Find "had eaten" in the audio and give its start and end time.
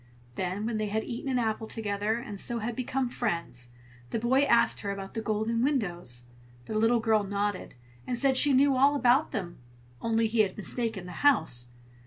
0.87-1.29